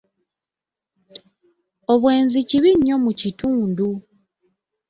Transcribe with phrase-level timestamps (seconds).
[1.93, 3.87] Obwenzi kibi nnyo mu kitundu.